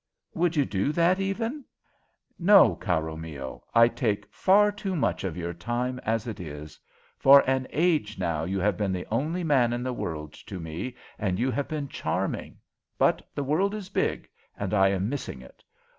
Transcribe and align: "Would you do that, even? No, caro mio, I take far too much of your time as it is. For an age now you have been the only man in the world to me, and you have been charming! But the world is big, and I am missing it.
"Would 0.33 0.55
you 0.55 0.65
do 0.65 0.91
that, 0.93 1.19
even? 1.19 1.63
No, 2.39 2.73
caro 2.73 3.15
mio, 3.15 3.65
I 3.75 3.87
take 3.87 4.25
far 4.33 4.71
too 4.71 4.95
much 4.95 5.23
of 5.23 5.37
your 5.37 5.53
time 5.53 5.99
as 6.03 6.25
it 6.25 6.39
is. 6.39 6.79
For 7.19 7.47
an 7.47 7.67
age 7.69 8.17
now 8.17 8.43
you 8.43 8.59
have 8.59 8.77
been 8.77 8.93
the 8.93 9.05
only 9.11 9.43
man 9.43 9.73
in 9.73 9.83
the 9.83 9.93
world 9.93 10.33
to 10.33 10.59
me, 10.59 10.95
and 11.19 11.37
you 11.37 11.51
have 11.51 11.67
been 11.67 11.87
charming! 11.87 12.57
But 12.97 13.21
the 13.35 13.43
world 13.43 13.75
is 13.75 13.89
big, 13.89 14.27
and 14.57 14.73
I 14.73 14.87
am 14.87 15.07
missing 15.07 15.39
it. 15.43 15.63